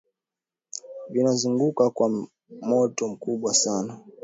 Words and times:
vinazunguka 1.09 1.89
kwa 1.89 2.27
moto 2.61 3.07
mkubwa 3.07 3.53
sana 3.53 3.99